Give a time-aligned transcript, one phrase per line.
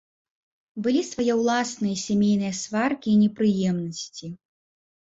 [0.87, 4.37] Былі свае ўласныя сямейныя сваркі і непрыемнасці.